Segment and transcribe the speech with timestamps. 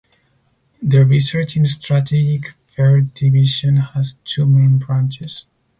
[0.81, 5.45] The research in strategic fair division has two main branches.